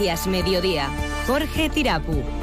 Noticias 0.00 0.26
Mediodía. 0.28 0.88
Jorge 1.26 1.68
Tirapu. 1.68 2.39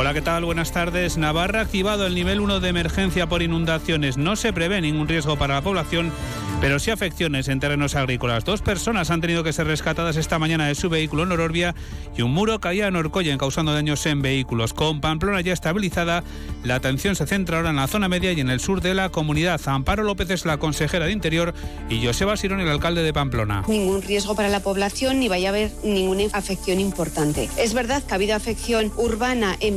Hola, 0.00 0.14
¿qué 0.14 0.22
tal? 0.22 0.44
Buenas 0.44 0.70
tardes. 0.70 1.18
Navarra 1.18 1.58
ha 1.58 1.62
activado 1.62 2.06
el 2.06 2.14
nivel 2.14 2.38
1 2.38 2.60
de 2.60 2.68
emergencia 2.68 3.28
por 3.28 3.42
inundaciones. 3.42 4.16
No 4.16 4.36
se 4.36 4.52
prevé 4.52 4.80
ningún 4.80 5.08
riesgo 5.08 5.36
para 5.36 5.54
la 5.54 5.62
población, 5.62 6.12
pero 6.60 6.78
sí 6.78 6.92
afecciones 6.92 7.48
en 7.48 7.58
terrenos 7.58 7.96
agrícolas. 7.96 8.44
Dos 8.44 8.62
personas 8.62 9.10
han 9.10 9.20
tenido 9.20 9.42
que 9.42 9.52
ser 9.52 9.66
rescatadas 9.66 10.16
esta 10.16 10.38
mañana 10.38 10.68
de 10.68 10.76
su 10.76 10.88
vehículo 10.88 11.24
en 11.24 11.32
Ororbia 11.32 11.74
y 12.16 12.22
un 12.22 12.32
muro 12.32 12.60
caía 12.60 12.86
en 12.86 12.94
Orcoyen 12.94 13.38
causando 13.38 13.72
daños 13.72 14.06
en 14.06 14.22
vehículos. 14.22 14.72
Con 14.72 15.00
Pamplona 15.00 15.40
ya 15.40 15.52
estabilizada, 15.52 16.22
la 16.62 16.76
atención 16.76 17.16
se 17.16 17.26
centra 17.26 17.56
ahora 17.56 17.70
en 17.70 17.76
la 17.76 17.88
zona 17.88 18.08
media 18.08 18.30
y 18.30 18.40
en 18.40 18.50
el 18.50 18.60
sur 18.60 18.80
de 18.80 18.94
la 18.94 19.08
comunidad. 19.08 19.60
Amparo 19.66 20.04
López 20.04 20.30
es 20.30 20.44
la 20.44 20.58
consejera 20.58 21.06
de 21.06 21.12
Interior 21.12 21.54
y 21.90 22.06
Joseba 22.06 22.36
Sirón 22.36 22.60
el 22.60 22.68
alcalde 22.68 23.02
de 23.02 23.12
Pamplona. 23.12 23.64
ningún 23.66 24.02
riesgo 24.02 24.36
para 24.36 24.48
la 24.48 24.60
población 24.60 25.18
ni 25.18 25.26
vaya 25.26 25.48
a 25.48 25.50
haber 25.50 25.72
ninguna 25.82 26.22
afección 26.34 26.78
importante. 26.78 27.48
Es 27.56 27.74
verdad 27.74 28.00
que 28.04 28.12
ha 28.12 28.14
habido 28.14 28.36
afección 28.36 28.92
urbana 28.96 29.56
en 29.58 29.76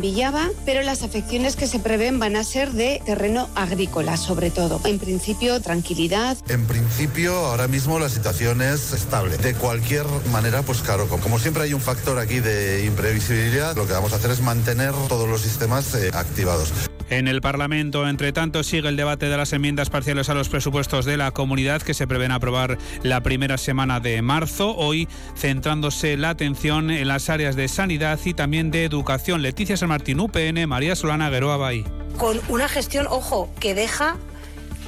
Pero 0.65 0.81
las 0.83 1.03
afecciones 1.03 1.55
que 1.55 1.67
se 1.67 1.79
prevén 1.79 2.19
van 2.19 2.35
a 2.35 2.43
ser 2.43 2.73
de 2.73 3.01
terreno 3.05 3.47
agrícola, 3.55 4.17
sobre 4.17 4.51
todo. 4.51 4.81
En 4.83 4.99
principio, 4.99 5.61
tranquilidad. 5.61 6.37
En 6.49 6.65
principio, 6.65 7.33
ahora 7.33 7.67
mismo 7.67 7.97
la 7.97 8.09
situación 8.09 8.61
es 8.61 8.91
estable. 8.91 9.37
De 9.37 9.53
cualquier 9.53 10.05
manera, 10.31 10.63
pues 10.63 10.81
claro, 10.81 11.07
como 11.07 11.39
siempre 11.39 11.63
hay 11.63 11.73
un 11.73 11.81
factor 11.81 12.19
aquí 12.19 12.39
de 12.41 12.85
imprevisibilidad, 12.85 13.75
lo 13.75 13.87
que 13.87 13.93
vamos 13.93 14.11
a 14.11 14.17
hacer 14.17 14.31
es 14.31 14.41
mantener 14.41 14.93
todos 15.07 15.29
los 15.29 15.41
sistemas 15.41 15.95
eh, 15.95 16.11
activados. 16.13 16.73
En 17.11 17.27
el 17.27 17.41
Parlamento, 17.41 18.07
entre 18.07 18.31
tanto, 18.31 18.63
sigue 18.63 18.87
el 18.87 18.95
debate 18.95 19.27
de 19.27 19.35
las 19.35 19.51
enmiendas 19.51 19.89
parciales 19.89 20.29
a 20.29 20.33
los 20.33 20.47
presupuestos 20.47 21.03
de 21.03 21.17
la 21.17 21.31
comunidad 21.31 21.81
que 21.81 21.93
se 21.93 22.07
prevén 22.07 22.31
aprobar 22.31 22.77
la 23.03 23.21
primera 23.21 23.57
semana 23.57 23.99
de 23.99 24.21
marzo. 24.21 24.73
Hoy 24.77 25.09
centrándose 25.35 26.15
la 26.15 26.29
atención 26.29 26.89
en 26.89 27.09
las 27.09 27.29
áreas 27.29 27.57
de 27.57 27.67
sanidad 27.67 28.17
y 28.23 28.33
también 28.33 28.71
de 28.71 28.85
educación. 28.85 29.41
Leticia 29.41 29.75
San 29.75 29.89
Martín, 29.89 30.21
UPN, 30.21 30.65
María 30.69 30.95
Solana 30.95 31.29
Gueroa 31.29 31.57
Bay. 31.57 31.83
con 32.17 32.39
una 32.47 32.69
gestión, 32.69 33.07
ojo, 33.09 33.53
que 33.59 33.75
deja 33.75 34.15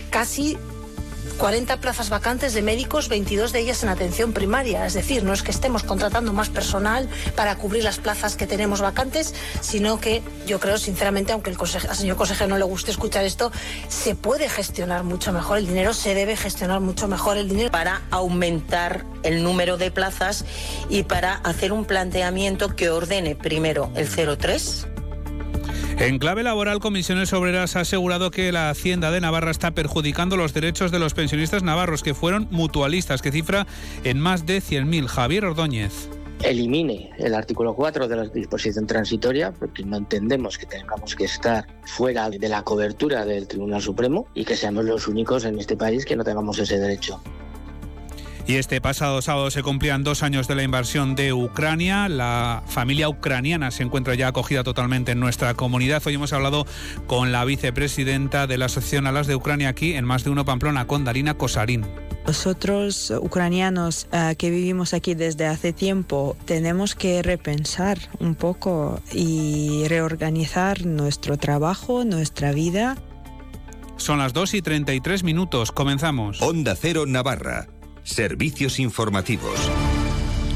casi 0.09 0.57
40 1.37 1.77
plazas 1.81 2.09
vacantes 2.09 2.53
de 2.53 2.61
médicos, 2.61 3.09
22 3.09 3.51
de 3.51 3.59
ellas 3.59 3.83
en 3.83 3.89
atención 3.89 4.33
primaria. 4.33 4.85
Es 4.85 4.93
decir, 4.93 5.23
no 5.23 5.33
es 5.33 5.43
que 5.43 5.51
estemos 5.51 5.83
contratando 5.83 6.33
más 6.33 6.49
personal 6.49 7.09
para 7.35 7.55
cubrir 7.57 7.83
las 7.83 7.97
plazas 7.97 8.35
que 8.35 8.47
tenemos 8.47 8.81
vacantes, 8.81 9.33
sino 9.61 9.99
que 9.99 10.21
yo 10.45 10.59
creo, 10.59 10.77
sinceramente, 10.77 11.33
aunque 11.33 11.49
el 11.49 11.57
al 11.59 11.95
señor 11.95 12.17
consejero 12.17 12.49
no 12.49 12.57
le 12.57 12.65
guste 12.65 12.91
escuchar 12.91 13.23
esto, 13.23 13.51
se 13.87 14.15
puede 14.15 14.49
gestionar 14.49 15.03
mucho 15.03 15.31
mejor 15.31 15.57
el 15.57 15.67
dinero, 15.67 15.93
se 15.93 16.13
debe 16.13 16.35
gestionar 16.35 16.79
mucho 16.79 17.07
mejor 17.07 17.37
el 17.37 17.49
dinero. 17.49 17.71
para 17.71 18.01
aumentar 18.11 19.05
el 19.23 19.43
número 19.43 19.77
de 19.77 19.91
plazas 19.91 20.45
y 20.89 21.03
para 21.03 21.35
hacer 21.35 21.71
un 21.71 21.85
planteamiento 21.85 22.75
que 22.75 22.89
ordene 22.89 23.35
primero 23.35 23.91
el 23.95 24.07
03 24.09 24.92
En 25.99 26.17
clave 26.17 26.43
laboral, 26.43 26.79
Comisiones 26.79 27.31
Obreras 27.33 27.75
ha 27.75 27.81
asegurado 27.81 28.31
que 28.31 28.51
la 28.51 28.69
Hacienda 28.69 29.11
de 29.11 29.21
Navarra 29.21 29.51
está 29.51 29.71
perjudicando 29.71 30.35
los 30.35 30.53
derechos 30.53 30.91
de 30.91 30.99
los 30.99 31.13
pensionistas 31.13 31.63
navarros 31.63 32.01
que 32.01 32.13
fueron 32.13 32.47
mutualistas, 32.51 33.21
que 33.21 33.31
cifra 33.31 33.67
en 34.03 34.19
más 34.19 34.45
de 34.45 34.57
100.000. 34.57 35.07
Javier 35.07 35.45
Ordóñez. 35.45 36.09
elimine 36.43 37.11
el 37.19 37.35
artículo 37.35 37.73
4 37.75 38.07
de 38.07 38.15
la 38.15 38.25
disposición 38.25 38.85
transitoria, 38.87 39.53
porque 39.53 39.83
no 39.85 39.97
entendemos 39.97 40.57
que 40.57 40.65
tengamos 40.65 41.15
que 41.15 41.25
estar 41.25 41.67
fuera 41.85 42.29
de 42.29 42.49
la 42.49 42.63
cobertura 42.63 43.23
del 43.23 43.47
Tribunal 43.47 43.81
Supremo 43.81 44.27
y 44.33 44.43
que 44.43 44.57
seamos 44.57 44.85
los 44.85 45.07
únicos 45.07 45.45
en 45.45 45.59
este 45.59 45.77
país 45.77 46.05
que 46.05 46.15
no 46.15 46.23
tengamos 46.23 46.59
ese 46.59 46.79
derecho. 46.79 47.21
Y 48.45 48.55
este 48.55 48.81
pasado 48.81 49.21
sábado 49.21 49.49
se 49.51 49.63
cumplían 49.63 50.03
dos 50.03 50.21
años 50.21 50.49
de 50.49 50.55
la 50.55 50.63
invasión 50.63 51.15
de 51.15 51.31
Ucrania. 51.31 52.09
La 52.09 52.61
familia 52.67 53.07
ucraniana 53.07 53.71
se 53.71 53.83
encuentra 53.83 54.15
ya 54.15 54.27
acogida 54.27 54.63
totalmente 54.63 55.13
en 55.13 55.21
nuestra 55.21 55.53
comunidad. 55.53 56.03
Hoy 56.05 56.15
hemos 56.15 56.33
hablado 56.33 56.65
con 57.07 57.31
la 57.31 57.45
vicepresidenta 57.45 58.45
de 58.45 58.57
la 58.57 58.65
Asociación 58.65 59.07
Alas 59.07 59.27
de 59.27 59.35
Ucrania 59.35 59.69
aquí 59.69 59.93
en 59.93 60.03
Más 60.03 60.25
de 60.25 60.31
Uno 60.31 60.43
Pamplona, 60.43 60.87
con 60.87 61.05
Darina 61.05 61.35
Kosarín. 61.35 61.85
Nosotros, 62.27 63.13
ucranianos 63.17 64.07
eh, 64.11 64.35
que 64.37 64.49
vivimos 64.49 64.93
aquí 64.93 65.13
desde 65.13 65.45
hace 65.45 65.71
tiempo, 65.71 66.35
tenemos 66.45 66.95
que 66.95 67.21
repensar 67.21 67.97
un 68.19 68.35
poco 68.35 69.01
y 69.13 69.85
reorganizar 69.87 70.85
nuestro 70.85 71.37
trabajo, 71.37 72.03
nuestra 72.03 72.51
vida. 72.51 72.97
Son 73.95 74.19
las 74.19 74.33
2 74.33 74.55
y 74.55 74.61
33 74.61 75.23
minutos. 75.23 75.71
Comenzamos. 75.71 76.41
Onda 76.41 76.75
Cero 76.75 77.05
Navarra. 77.05 77.67
Servicios 78.03 78.79
informativos. 78.79 79.59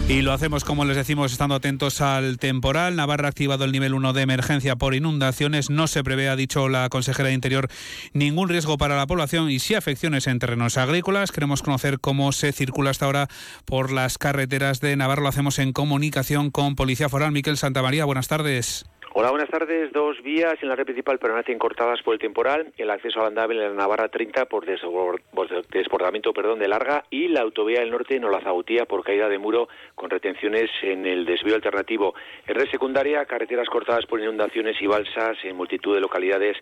Y 0.09 0.21
lo 0.21 0.31
hacemos, 0.31 0.63
como 0.63 0.85
les 0.85 0.95
decimos, 0.95 1.33
estando 1.33 1.55
atentos 1.55 1.99
al 1.99 2.37
temporal. 2.37 2.95
Navarra 2.95 3.27
ha 3.27 3.29
activado 3.29 3.65
el 3.65 3.73
nivel 3.73 3.93
1 3.93 4.13
de 4.13 4.21
emergencia 4.21 4.77
por 4.77 4.95
inundaciones. 4.95 5.69
No 5.69 5.87
se 5.87 6.01
prevé, 6.01 6.29
ha 6.29 6.37
dicho 6.37 6.69
la 6.69 6.87
consejera 6.87 7.27
de 7.27 7.35
Interior, 7.35 7.67
ningún 8.13 8.47
riesgo 8.47 8.77
para 8.77 8.95
la 8.95 9.05
población 9.05 9.51
y 9.51 9.59
sí 9.59 9.75
afecciones 9.75 10.27
en 10.27 10.39
terrenos 10.39 10.77
agrícolas. 10.77 11.33
Queremos 11.33 11.61
conocer 11.61 11.99
cómo 11.99 12.31
se 12.31 12.53
circula 12.53 12.91
hasta 12.91 13.05
ahora 13.05 13.27
por 13.65 13.91
las 13.91 14.17
carreteras 14.17 14.79
de 14.79 14.95
Navarra. 14.95 15.23
Lo 15.23 15.29
hacemos 15.29 15.59
en 15.59 15.73
comunicación 15.73 16.51
con 16.51 16.75
Policía 16.75 17.09
Foral. 17.09 17.33
Miquel 17.33 17.57
Santamaría, 17.57 18.05
buenas 18.05 18.29
tardes. 18.29 18.85
Hola, 19.19 19.31
buenas 19.31 19.49
tardes. 19.49 19.91
Dos 19.93 20.21
vías 20.21 20.61
en 20.61 20.69
la 20.69 20.75
red 20.75 20.85
principal 20.85 21.17
permanecen 21.17 21.57
cortadas 21.57 22.03
por 22.03 22.13
el 22.13 22.19
temporal. 22.19 22.71
El 22.77 22.91
acceso 22.91 23.19
al 23.19 23.25
andable 23.29 23.55
en 23.55 23.69
la 23.69 23.73
Navarra 23.73 24.09
30 24.09 24.45
por 24.45 24.63
desbor- 24.63 25.23
por 25.33 25.49
desbordamiento 25.69 26.33
perdón, 26.33 26.59
de 26.59 26.67
larga 26.67 27.03
y 27.09 27.27
la 27.27 27.41
autovía 27.41 27.79
del 27.79 27.89
norte 27.89 28.15
en 28.15 28.25
Olazautía 28.25 28.85
por 28.85 29.03
caída 29.03 29.27
de 29.27 29.39
muro 29.39 29.69
con 29.95 30.11
retenciones 30.11 30.69
en 30.83 31.07
el 31.07 31.25
desvío 31.25 31.55
alternativo. 31.55 32.13
En 32.45 32.53
red 32.53 32.69
secundaria, 32.69 33.25
carreteras 33.25 33.67
cortadas 33.69 34.05
por 34.05 34.19
inundaciones 34.19 34.79
y 34.79 34.85
balsas 34.85 35.35
en 35.43 35.55
multitud 35.55 35.95
de 35.95 36.01
localidades. 36.01 36.55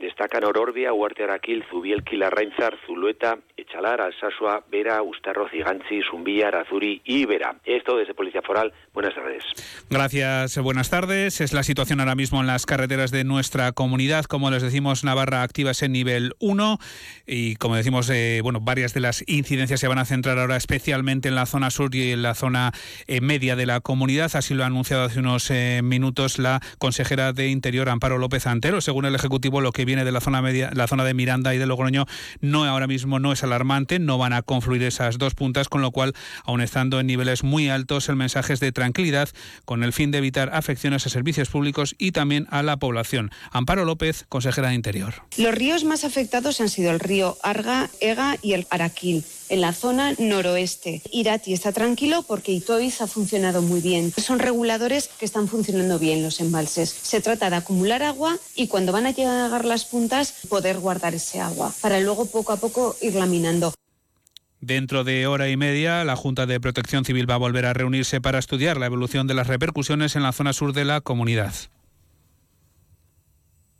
Destacan 0.00 0.44
Ororbia, 0.44 0.92
Huarte 0.94 1.24
Araquil, 1.24 1.62
Zubielki, 1.70 2.16
Larrainzar, 2.16 2.76
Zulueta, 2.86 3.38
Echalar, 3.56 4.00
Alsasua, 4.00 4.64
Vera, 4.70 5.02
Ustarro, 5.02 5.48
Cigantzi, 5.50 6.00
Zumbilla, 6.10 6.48
Arazuri 6.48 7.02
y 7.04 7.26
Vera. 7.26 7.56
Esto 7.66 7.98
desde 7.98 8.14
Policía 8.14 8.40
Foral. 8.40 8.72
Buenas 8.94 9.14
tardes. 9.14 9.44
Gracias, 9.90 10.58
buenas 10.58 10.88
tardes. 10.88 11.42
Es 11.42 11.52
la 11.52 11.62
situación 11.62 12.00
ahora 12.00 12.14
mismo 12.14 12.40
en 12.40 12.46
las 12.46 12.64
carreteras 12.64 13.10
de 13.10 13.24
nuestra 13.24 13.72
comunidad. 13.72 14.24
Como 14.24 14.50
les 14.50 14.62
decimos, 14.62 15.04
Navarra 15.04 15.42
activa 15.42 15.72
ese 15.72 15.90
nivel 15.90 16.32
1 16.38 16.78
y 17.26 17.56
como 17.56 17.76
decimos, 17.76 18.08
eh, 18.08 18.40
bueno, 18.42 18.60
varias 18.60 18.94
de 18.94 19.00
las 19.00 19.22
incidencias 19.28 19.80
se 19.80 19.88
van 19.88 19.98
a 19.98 20.06
centrar 20.06 20.38
ahora 20.38 20.56
especialmente 20.56 21.28
en 21.28 21.34
la 21.34 21.44
zona 21.44 21.70
sur 21.70 21.94
y 21.94 22.12
en 22.12 22.22
la 22.22 22.34
zona 22.34 22.72
eh, 23.06 23.20
media 23.20 23.54
de 23.54 23.66
la 23.66 23.80
comunidad. 23.80 24.30
Así 24.34 24.54
lo 24.54 24.64
ha 24.64 24.66
anunciado 24.66 25.04
hace 25.04 25.18
unos 25.18 25.50
eh, 25.50 25.82
minutos 25.84 26.38
la 26.38 26.60
consejera 26.78 27.34
de 27.34 27.48
Interior, 27.48 27.90
Amparo 27.90 28.16
López 28.16 28.46
Antero. 28.46 28.80
Según 28.80 29.04
el 29.04 29.14
Ejecutivo, 29.14 29.60
lo 29.60 29.72
que 29.72 29.84
viene 29.90 30.04
de 30.04 30.12
la 30.12 30.20
zona 30.20 30.40
media, 30.40 30.70
la 30.72 30.86
zona 30.86 31.02
de 31.02 31.14
Miranda 31.14 31.52
y 31.52 31.58
de 31.58 31.66
Logroño, 31.66 32.06
no 32.40 32.64
ahora 32.64 32.86
mismo 32.86 33.18
no 33.18 33.32
es 33.32 33.42
alarmante, 33.42 33.98
no 33.98 34.18
van 34.18 34.32
a 34.32 34.42
confluir 34.42 34.84
esas 34.84 35.18
dos 35.18 35.34
puntas, 35.34 35.68
con 35.68 35.82
lo 35.82 35.90
cual, 35.90 36.14
aun 36.44 36.60
estando 36.60 37.00
en 37.00 37.08
niveles 37.08 37.42
muy 37.42 37.68
altos, 37.68 38.08
el 38.08 38.14
mensaje 38.14 38.52
es 38.52 38.60
de 38.60 38.70
tranquilidad 38.70 39.30
con 39.64 39.82
el 39.82 39.92
fin 39.92 40.12
de 40.12 40.18
evitar 40.18 40.54
afecciones 40.54 41.06
a 41.06 41.10
servicios 41.10 41.48
públicos 41.48 41.96
y 41.98 42.12
también 42.12 42.46
a 42.50 42.62
la 42.62 42.76
población. 42.76 43.32
Amparo 43.50 43.84
López, 43.84 44.26
consejera 44.28 44.68
de 44.68 44.76
Interior. 44.76 45.24
Los 45.36 45.56
ríos 45.56 45.82
más 45.82 46.04
afectados 46.04 46.60
han 46.60 46.68
sido 46.68 46.92
el 46.92 47.00
río 47.00 47.36
Arga, 47.42 47.90
Ega 48.00 48.36
y 48.42 48.52
el 48.52 48.68
Araquil, 48.70 49.24
en 49.50 49.60
la 49.60 49.74
zona 49.74 50.14
noroeste. 50.18 51.02
Irati 51.12 51.52
está 51.52 51.72
tranquilo 51.72 52.24
porque 52.26 52.52
Itoiz 52.52 53.02
ha 53.02 53.06
funcionado 53.06 53.60
muy 53.60 53.80
bien. 53.80 54.12
Son 54.16 54.38
reguladores 54.38 55.08
que 55.08 55.26
están 55.26 55.48
funcionando 55.48 55.98
bien 55.98 56.22
los 56.22 56.40
embalses. 56.40 56.88
Se 56.88 57.20
trata 57.20 57.50
de 57.50 57.56
acumular 57.56 58.02
agua 58.02 58.38
y 58.54 58.68
cuando 58.68 58.92
van 58.92 59.06
a 59.06 59.10
llegar 59.10 59.64
las 59.64 59.84
puntas 59.84 60.34
poder 60.48 60.78
guardar 60.78 61.14
ese 61.14 61.40
agua 61.40 61.74
para 61.82 62.00
luego 62.00 62.26
poco 62.26 62.52
a 62.52 62.56
poco 62.56 62.96
ir 63.02 63.14
laminando. 63.14 63.74
Dentro 64.60 65.04
de 65.04 65.26
hora 65.26 65.48
y 65.48 65.56
media, 65.56 66.04
la 66.04 66.16
Junta 66.16 66.44
de 66.44 66.60
Protección 66.60 67.04
Civil 67.04 67.28
va 67.28 67.34
a 67.34 67.38
volver 67.38 67.64
a 67.64 67.72
reunirse 67.72 68.20
para 68.20 68.38
estudiar 68.38 68.76
la 68.76 68.86
evolución 68.86 69.26
de 69.26 69.34
las 69.34 69.46
repercusiones 69.46 70.16
en 70.16 70.22
la 70.22 70.32
zona 70.32 70.52
sur 70.52 70.74
de 70.74 70.84
la 70.84 71.00
comunidad. 71.00 71.54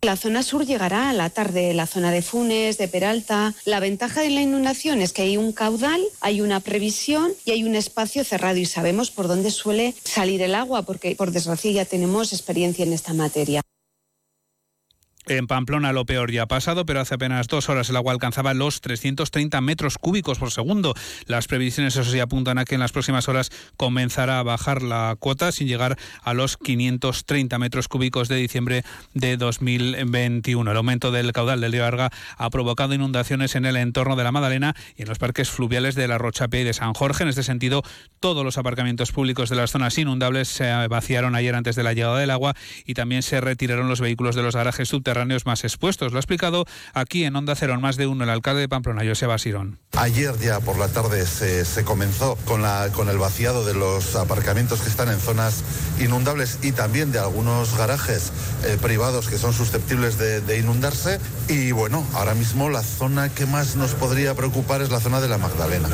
La 0.03 0.17
zona 0.17 0.43
sur 0.43 0.65
llegará 0.65 1.11
a 1.11 1.13
la 1.13 1.29
tarde, 1.29 1.75
la 1.75 1.87
zona 1.87 2.11
de 2.11 2.23
Funes, 2.23 2.79
de 2.79 2.89
Peralta. 2.89 3.55
La 3.67 3.81
ventaja 3.81 4.23
de 4.23 4.31
la 4.31 4.41
inundación 4.41 5.03
es 5.03 5.13
que 5.13 5.21
hay 5.21 5.37
un 5.37 5.53
caudal, 5.53 6.01
hay 6.23 6.41
una 6.41 6.61
previsión 6.61 7.33
y 7.45 7.51
hay 7.51 7.65
un 7.65 7.75
espacio 7.75 8.25
cerrado 8.25 8.57
y 8.57 8.65
sabemos 8.65 9.11
por 9.11 9.29
dónde 9.29 9.51
suele 9.51 9.95
salir 10.03 10.41
el 10.41 10.55
agua, 10.55 10.83
porque 10.83 11.15
por 11.17 11.33
desgracia 11.33 11.71
ya 11.71 11.85
tenemos 11.85 12.33
experiencia 12.33 12.83
en 12.87 12.95
esta 12.95 13.13
materia. 13.13 13.61
En 15.27 15.47
Pamplona 15.47 15.93
lo 15.93 16.07
peor 16.07 16.33
ya 16.33 16.45
ha 16.45 16.47
pasado, 16.47 16.87
pero 16.87 17.01
hace 17.01 17.15
apenas 17.15 17.47
dos 17.47 17.69
horas 17.69 17.91
el 17.91 17.97
agua 17.97 18.13
alcanzaba 18.13 18.55
los 18.55 18.81
330 18.81 19.61
metros 19.61 19.99
cúbicos 19.99 20.39
por 20.39 20.51
segundo. 20.51 20.95
Las 21.27 21.47
previsiones, 21.47 21.95
eso 21.95 22.11
sí, 22.11 22.19
apuntan 22.21 22.57
a 22.57 22.65
que 22.65 22.75
en 22.75 22.81
las 22.81 22.93
próximas 22.93 23.29
horas 23.29 23.51
comenzará 23.77 24.39
a 24.39 24.43
bajar 24.43 24.83
la 24.83 25.15
cuota 25.21 25.53
sin 25.53 25.69
llegar 25.69 25.99
a 26.23 26.33
los 26.33 26.57
530 26.57 27.59
metros 27.59 27.87
cúbicos 27.87 28.29
de 28.29 28.37
diciembre 28.37 28.83
de 29.13 29.37
2021. 29.37 30.71
El 30.71 30.77
aumento 30.77 31.13
del 31.13 31.33
caudal 31.33 31.61
del 31.61 31.73
río 31.73 31.85
Arga 31.85 32.11
ha 32.39 32.49
provocado 32.49 32.95
inundaciones 32.95 33.55
en 33.57 33.67
el 33.67 33.77
entorno 33.77 34.17
de 34.17 34.25
la 34.25 34.33
Madalena 34.33 34.75
y 34.97 35.03
en 35.03 35.09
los 35.09 35.19
parques 35.19 35.51
fluviales 35.51 35.95
de 35.95 36.09
la 36.09 36.17
Rochapé 36.17 36.63
y 36.63 36.65
de 36.65 36.73
San 36.73 36.95
Jorge. 36.95 37.25
En 37.25 37.29
este 37.29 37.43
sentido, 37.43 37.83
todos 38.21 38.43
los 38.43 38.57
aparcamientos 38.57 39.13
públicos 39.13 39.51
de 39.51 39.57
las 39.57 39.71
zonas 39.71 39.99
inundables 39.99 40.49
se 40.49 40.89
vaciaron 40.89 41.35
ayer 41.35 41.55
antes 41.55 41.77
de 41.77 41.83
la 41.83 41.93
llegada 41.93 42.19
del 42.19 42.31
agua 42.31 42.55
y 42.87 42.95
también 42.95 43.23
se 43.23 43.41
retiraron 43.43 43.89
los 43.89 44.01
vehículos 44.01 44.35
de 44.35 44.43
los 44.43 44.57
garajes 44.57 44.89
subterráneos 44.89 45.10
más 45.45 45.65
expuestos. 45.65 46.13
Lo 46.13 46.19
ha 46.19 46.21
explicado 46.21 46.65
aquí 46.95 47.25
en 47.25 47.37
Onda 47.37 47.55
Cero, 47.55 47.75
en 47.75 47.81
más 47.81 47.97
de 47.97 48.07
uno, 48.07 48.25
el 48.25 48.31
alcalde 48.31 48.61
de 48.61 48.69
Pamplona, 48.69 49.03
Joseba 49.05 49.39
Sirón. 49.39 49.79
Ayer 49.97 50.39
ya 50.39 50.61
por 50.61 50.79
la 50.79 50.89
tarde 50.89 51.27
se, 51.27 51.85
comenzó 51.85 52.37
con, 52.45 52.63
el 53.09 53.19
vaciado 53.19 53.65
de 53.65 53.75
los 53.75 54.17
aparcamientos 54.17 54.81
que 54.81 54.89
están 54.89 55.09
en 55.09 55.19
zonas 55.19 55.65
inundables 56.01 56.59
y 56.63 56.73
también 56.73 57.13
de 57.13 57.19
algunos 57.19 57.77
garajes 57.77 58.33
eh, 58.65 58.79
privados 58.81 59.29
que 59.29 59.39
son 59.39 59.53
susceptibles 59.53 60.19
de 60.19 60.59
inundarse. 60.59 61.19
Y 61.49 61.73
bueno, 61.73 62.07
ahora 62.15 62.35
mismo 62.35 62.71
la 62.71 62.83
zona 62.83 63.29
que 63.29 63.47
más 63.47 63.77
nos 63.77 63.95
podría 63.95 64.35
preocupar 64.35 64.83
es 64.83 64.91
la 64.91 65.01
zona 65.01 65.21
de 65.21 65.29
la 65.29 65.39
Magdalena. 65.39 65.89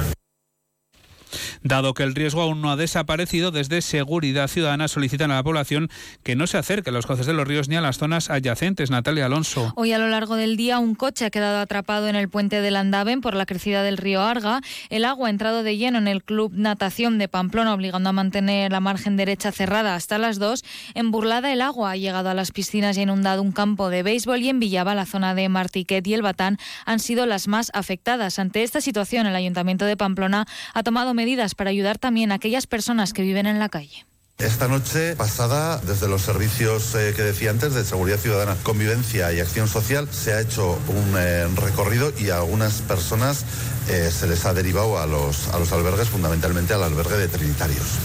Dado 1.66 1.94
que 1.94 2.04
el 2.04 2.14
riesgo 2.14 2.42
aún 2.42 2.62
no 2.62 2.70
ha 2.70 2.76
desaparecido, 2.76 3.50
desde 3.50 3.82
Seguridad 3.82 4.46
Ciudadana 4.46 4.86
solicitan 4.86 5.32
a 5.32 5.34
la 5.34 5.42
población 5.42 5.88
que 6.22 6.36
no 6.36 6.46
se 6.46 6.58
acerque 6.58 6.90
a 6.90 6.92
los 6.92 7.06
cauces 7.06 7.26
de 7.26 7.32
los 7.32 7.44
ríos 7.44 7.68
ni 7.68 7.74
a 7.74 7.80
las 7.80 7.98
zonas 7.98 8.30
adyacentes. 8.30 8.92
Natalia 8.92 9.26
Alonso. 9.26 9.72
Hoy 9.74 9.92
a 9.92 9.98
lo 9.98 10.06
largo 10.06 10.36
del 10.36 10.56
día 10.56 10.78
un 10.78 10.94
coche 10.94 11.24
ha 11.24 11.30
quedado 11.30 11.58
atrapado 11.58 12.06
en 12.06 12.14
el 12.14 12.28
puente 12.28 12.60
del 12.60 12.76
Andaven 12.76 13.20
por 13.20 13.34
la 13.34 13.46
crecida 13.46 13.82
del 13.82 13.96
río 13.96 14.22
Arga. 14.22 14.60
El 14.90 15.04
agua 15.04 15.26
ha 15.26 15.30
entrado 15.30 15.64
de 15.64 15.76
lleno 15.76 15.98
en 15.98 16.06
el 16.06 16.22
Club 16.22 16.52
Natación 16.54 17.18
de 17.18 17.26
Pamplona, 17.26 17.74
obligando 17.74 18.10
a 18.10 18.12
mantener 18.12 18.70
la 18.70 18.78
margen 18.78 19.16
derecha 19.16 19.50
cerrada 19.50 19.96
hasta 19.96 20.18
las 20.18 20.38
2. 20.38 20.62
En 20.94 21.10
Burlada 21.10 21.52
el 21.52 21.62
agua 21.62 21.90
ha 21.90 21.96
llegado 21.96 22.30
a 22.30 22.34
las 22.34 22.52
piscinas 22.52 22.96
y 22.96 23.00
ha 23.00 23.02
inundado 23.02 23.42
un 23.42 23.50
campo 23.50 23.90
de 23.90 24.04
béisbol 24.04 24.40
y 24.40 24.50
en 24.50 24.60
Villaba 24.60 24.94
la 24.94 25.04
zona 25.04 25.34
de 25.34 25.48
Martiquet 25.48 26.06
y 26.06 26.14
el 26.14 26.22
Batán 26.22 26.58
han 26.84 27.00
sido 27.00 27.26
las 27.26 27.48
más 27.48 27.72
afectadas. 27.74 28.38
Ante 28.38 28.62
esta 28.62 28.80
situación 28.80 29.26
el 29.26 29.34
Ayuntamiento 29.34 29.84
de 29.84 29.96
Pamplona 29.96 30.46
ha 30.72 30.84
tomado 30.84 31.12
medidas 31.12 31.55
para 31.56 31.70
ayudar 31.70 31.98
también 31.98 32.30
a 32.30 32.36
aquellas 32.36 32.66
personas 32.66 33.12
que 33.12 33.22
viven 33.22 33.46
en 33.46 33.58
la 33.58 33.68
calle. 33.68 34.06
Esta 34.38 34.68
noche 34.68 35.16
pasada, 35.16 35.78
desde 35.78 36.08
los 36.08 36.20
servicios 36.20 36.94
eh, 36.94 37.14
que 37.16 37.22
decía 37.22 37.50
antes 37.50 37.72
de 37.72 37.84
Seguridad 37.84 38.18
Ciudadana, 38.18 38.54
Convivencia 38.62 39.32
y 39.32 39.40
Acción 39.40 39.66
Social, 39.66 40.08
se 40.12 40.34
ha 40.34 40.42
hecho 40.42 40.78
un 40.88 41.14
eh, 41.16 41.46
recorrido 41.56 42.12
y 42.18 42.28
a 42.28 42.36
algunas 42.36 42.82
personas 42.82 43.46
eh, 43.88 44.10
se 44.12 44.26
les 44.26 44.44
ha 44.44 44.52
derivado 44.52 44.98
a 44.98 45.06
los, 45.06 45.48
a 45.48 45.58
los 45.58 45.72
albergues, 45.72 46.10
fundamentalmente 46.10 46.74
al 46.74 46.82
albergue 46.82 47.16
de 47.16 47.28
Trinitarios. 47.28 47.98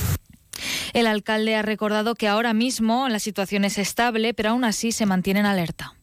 El 0.93 1.05
alcalde 1.05 1.55
ha 1.55 1.63
recordado 1.63 2.15
que 2.15 2.29
ahora 2.29 2.53
mismo 2.53 3.09
la 3.09 3.19
situación 3.19 3.65
es 3.65 3.77
estable, 3.77 4.33
pero 4.33 4.51
aún 4.51 4.63
así 4.63 4.93
se 4.93 5.05
mantiene 5.05 5.41
en 5.41 5.47
alerta. 5.47 5.95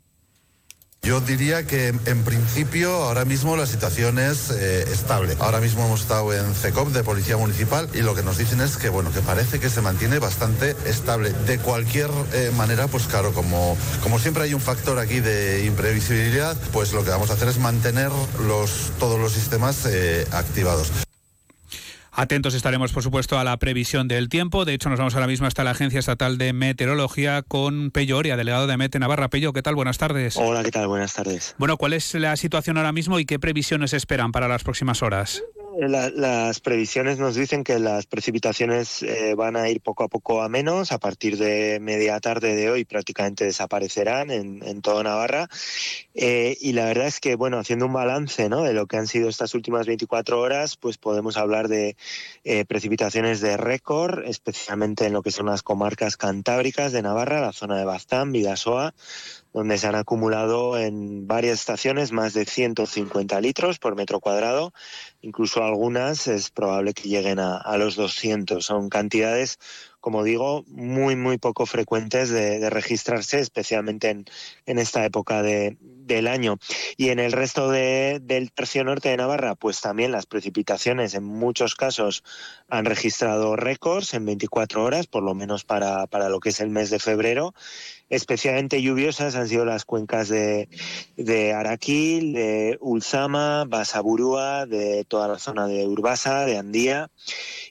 Yo 1.08 1.22
diría 1.22 1.66
que 1.66 1.88
en 1.88 2.22
principio 2.22 2.92
ahora 2.92 3.24
mismo 3.24 3.56
la 3.56 3.64
situación 3.64 4.18
es 4.18 4.50
eh, 4.50 4.82
estable. 4.92 5.38
Ahora 5.40 5.58
mismo 5.58 5.86
hemos 5.86 6.02
estado 6.02 6.34
en 6.34 6.54
CECOP 6.54 6.88
de 6.88 7.02
Policía 7.02 7.38
Municipal 7.38 7.88
y 7.94 8.02
lo 8.02 8.14
que 8.14 8.22
nos 8.22 8.36
dicen 8.36 8.60
es 8.60 8.76
que 8.76 8.90
bueno, 8.90 9.10
que 9.10 9.22
parece 9.22 9.58
que 9.58 9.70
se 9.70 9.80
mantiene 9.80 10.18
bastante 10.18 10.76
estable. 10.84 11.32
De 11.46 11.58
cualquier 11.60 12.10
eh, 12.34 12.52
manera, 12.58 12.88
pues 12.88 13.06
claro, 13.06 13.32
como, 13.32 13.74
como 14.02 14.18
siempre 14.18 14.42
hay 14.42 14.52
un 14.52 14.60
factor 14.60 14.98
aquí 14.98 15.20
de 15.20 15.64
imprevisibilidad, 15.64 16.54
pues 16.74 16.92
lo 16.92 17.02
que 17.02 17.08
vamos 17.08 17.30
a 17.30 17.32
hacer 17.32 17.48
es 17.48 17.58
mantener 17.58 18.10
los, 18.46 18.92
todos 18.98 19.18
los 19.18 19.32
sistemas 19.32 19.86
eh, 19.86 20.26
activados. 20.32 21.07
Atentos 22.18 22.54
estaremos, 22.54 22.92
por 22.92 23.04
supuesto, 23.04 23.38
a 23.38 23.44
la 23.44 23.56
previsión 23.58 24.08
del 24.08 24.28
tiempo. 24.28 24.64
De 24.64 24.74
hecho, 24.74 24.90
nos 24.90 24.98
vamos 24.98 25.14
ahora 25.14 25.28
mismo 25.28 25.46
hasta 25.46 25.62
la 25.62 25.70
Agencia 25.70 26.00
Estatal 26.00 26.36
de 26.36 26.52
Meteorología 26.52 27.42
con 27.42 27.92
Pello 27.92 28.18
Oria, 28.18 28.36
delegado 28.36 28.66
de 28.66 28.76
Mete 28.76 28.98
Navarra. 28.98 29.28
Pello, 29.28 29.52
¿qué 29.52 29.62
tal? 29.62 29.76
Buenas 29.76 29.98
tardes. 29.98 30.36
Hola, 30.36 30.64
¿qué 30.64 30.72
tal? 30.72 30.88
Buenas 30.88 31.14
tardes. 31.14 31.54
Bueno, 31.58 31.76
¿cuál 31.76 31.92
es 31.92 32.12
la 32.14 32.36
situación 32.36 32.76
ahora 32.76 32.90
mismo 32.90 33.20
y 33.20 33.24
qué 33.24 33.38
previsiones 33.38 33.92
esperan 33.92 34.32
para 34.32 34.48
las 34.48 34.64
próximas 34.64 35.00
horas? 35.00 35.44
Las 35.86 36.58
previsiones 36.58 37.18
nos 37.20 37.36
dicen 37.36 37.62
que 37.62 37.78
las 37.78 38.06
precipitaciones 38.06 39.02
eh, 39.04 39.34
van 39.36 39.54
a 39.54 39.68
ir 39.68 39.80
poco 39.80 40.02
a 40.02 40.08
poco 40.08 40.42
a 40.42 40.48
menos. 40.48 40.90
A 40.90 40.98
partir 40.98 41.38
de 41.38 41.78
media 41.80 42.18
tarde 42.18 42.56
de 42.56 42.68
hoy 42.68 42.84
prácticamente 42.84 43.44
desaparecerán 43.44 44.32
en, 44.32 44.60
en 44.64 44.82
toda 44.82 45.04
Navarra. 45.04 45.48
Eh, 46.14 46.56
y 46.60 46.72
la 46.72 46.86
verdad 46.86 47.06
es 47.06 47.20
que, 47.20 47.36
bueno, 47.36 47.58
haciendo 47.58 47.86
un 47.86 47.92
balance 47.92 48.48
¿no? 48.48 48.64
de 48.64 48.72
lo 48.72 48.86
que 48.86 48.96
han 48.96 49.06
sido 49.06 49.28
estas 49.28 49.54
últimas 49.54 49.86
24 49.86 50.40
horas, 50.40 50.76
pues 50.76 50.98
podemos 50.98 51.36
hablar 51.36 51.68
de 51.68 51.96
eh, 52.42 52.64
precipitaciones 52.64 53.40
de 53.40 53.56
récord, 53.56 54.24
especialmente 54.24 55.06
en 55.06 55.12
lo 55.12 55.22
que 55.22 55.30
son 55.30 55.46
las 55.46 55.62
comarcas 55.62 56.16
cantábricas 56.16 56.90
de 56.90 57.02
Navarra, 57.02 57.40
la 57.40 57.52
zona 57.52 57.78
de 57.78 57.84
Baztán, 57.84 58.32
Vidasoa 58.32 58.94
donde 59.58 59.76
se 59.76 59.88
han 59.88 59.96
acumulado 59.96 60.78
en 60.78 61.26
varias 61.26 61.58
estaciones 61.58 62.12
más 62.12 62.32
de 62.32 62.44
150 62.44 63.40
litros 63.40 63.80
por 63.80 63.96
metro 63.96 64.20
cuadrado, 64.20 64.72
incluso 65.20 65.64
algunas 65.64 66.28
es 66.28 66.50
probable 66.50 66.94
que 66.94 67.08
lleguen 67.08 67.40
a, 67.40 67.76
los 67.76 67.96
200. 67.96 68.64
Son 68.64 68.88
cantidades, 68.88 69.58
como 70.00 70.24
digo, 70.24 70.64
muy, 70.68 71.16
muy 71.16 71.38
poco 71.38 71.66
frecuentes 71.66 72.30
de, 72.30 72.68
registrarse, 72.70 73.40
especialmente 73.40 74.10
en, 74.10 74.24
en 74.66 74.78
esta 74.78 75.04
época 75.04 75.42
de, 75.42 75.76
del 76.08 76.26
año. 76.26 76.58
Y 76.96 77.10
en 77.10 77.20
el 77.20 77.30
resto 77.30 77.70
del 77.70 78.50
tercio 78.52 78.82
norte 78.82 79.10
de 79.10 79.16
Navarra, 79.16 79.54
pues 79.54 79.80
también 79.80 80.10
las 80.10 80.26
precipitaciones 80.26 81.14
en 81.14 81.22
muchos 81.22 81.76
casos 81.76 82.24
han 82.68 82.84
registrado 82.84 83.54
récords 83.54 84.14
en 84.14 84.24
24 84.24 84.82
horas, 84.82 85.06
por 85.06 85.22
lo 85.22 85.34
menos 85.34 85.64
para, 85.64 86.06
para 86.08 86.28
lo 86.28 86.40
que 86.40 86.48
es 86.48 86.58
el 86.58 86.70
mes 86.70 86.90
de 86.90 86.98
febrero. 86.98 87.54
Especialmente 88.10 88.80
lluviosas 88.80 89.36
han 89.36 89.48
sido 89.48 89.66
las 89.66 89.84
cuencas 89.84 90.28
de, 90.28 90.68
de 91.16 91.52
Araquil, 91.52 92.32
de 92.32 92.78
Ulzama, 92.80 93.64
Basaburúa, 93.66 94.64
de 94.64 95.04
toda 95.04 95.28
la 95.28 95.38
zona 95.38 95.66
de 95.66 95.86
Urbasa, 95.86 96.46
de 96.46 96.56
Andía. 96.56 97.10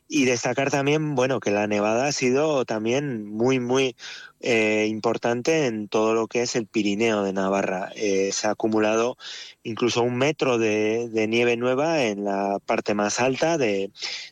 Y 0.07 0.25
destacar 0.25 0.69
también, 0.69 1.15
bueno, 1.15 1.39
que 1.39 1.51
la 1.51 1.67
nevada 1.67 2.11
sido 2.17 2.65
también 2.65 3.25
muy, 3.25 3.59
muy 3.59 3.95
eh, 4.41 4.87
importante 4.89 5.67
en 5.67 5.87
todo 5.87 6.13
lo 6.13 6.27
que 6.27 6.41
es 6.41 6.55
el 6.55 6.67
Pirineo 6.67 7.23
de 7.23 7.33
Navarra. 7.33 7.91
Eh, 7.95 8.31
se 8.33 8.47
ha 8.47 8.51
acumulado 8.51 9.17
incluso 9.63 10.01
un 10.01 10.17
metro 10.17 10.57
de, 10.57 11.09
nieve 11.29 11.55
nueva 11.57 12.03
en 12.03 12.25
la 12.25 12.59
parte 12.65 12.93
más 12.93 13.19
alta 13.19 13.57
de, 13.57 13.91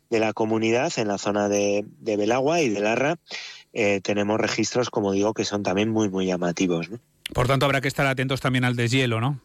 la 0.09 0.33
comunidad, 0.33 0.91
en 0.97 1.07
la 1.07 1.17
zona 1.17 1.47
de, 1.47 1.85
Belagua 2.01 2.61
y 2.61 2.69
de 2.69 2.79
Larra. 2.81 3.15
Eh, 3.73 4.01
tenemos 4.01 4.39
registros, 4.39 4.89
como 4.89 5.11
digo, 5.11 5.33
que 5.33 5.45
son 5.45 5.63
también 5.63 5.89
muy, 5.89 6.09
muy 6.09 6.25
llamativos. 6.25 6.89
Por 7.33 7.47
tanto, 7.47 7.65
habrá 7.65 7.81
que 7.81 7.87
estar 7.87 8.07
atentos 8.07 8.41
también 8.41 8.65
al 8.65 8.75
deshielo, 8.75 9.19
¿no? 9.19 9.39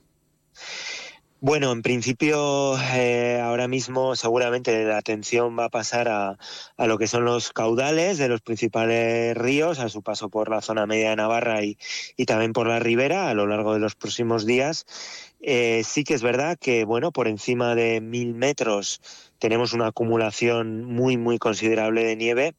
Bueno, 1.42 1.73
en 1.73 1.80
principio 1.80 2.76
eh, 2.92 3.40
ahora 3.42 3.66
mismo 3.66 4.14
seguramente 4.14 4.85
la 4.85 4.99
atención 4.99 5.59
va 5.59 5.64
a 5.64 5.68
pasar 5.70 6.06
a, 6.09 6.37
a, 6.76 6.87
lo 6.87 6.99
que 6.99 7.06
son 7.06 7.25
los 7.25 7.50
caudales 7.54 8.18
de 8.18 8.28
los 8.28 8.42
principales 8.42 9.35
ríos 9.38 9.78
a 9.78 9.88
su 9.88 10.02
paso 10.02 10.28
por 10.28 10.50
la 10.50 10.61
zona 10.61 10.85
media 10.85 11.11
de 11.11 11.16
Navarra 11.16 11.64
y, 11.64 11.78
y 12.18 12.26
también 12.26 12.52
por 12.52 12.66
la 12.66 12.78
ribera 12.78 13.30
a 13.30 13.35
lo 13.35 13.47
largo 13.47 13.73
de 13.73 13.80
los 13.80 13.94
próximos 13.94 14.44
días. 14.44 14.85
Eh, 15.40 15.82
sí 15.82 16.04
que 16.04 16.12
es 16.12 16.23
verdad 16.23 16.59
que, 16.61 16.85
bueno, 16.85 17.11
por 17.11 17.26
encima 17.26 17.75
de 17.75 18.02
mil 18.02 18.35
metros 18.35 19.00
tenemos 19.40 19.73
una 19.73 19.88
acumulación 19.88 20.85
muy, 20.85 21.16
muy 21.16 21.38
considerable 21.38 22.04
de 22.04 22.14
nieve 22.14 22.54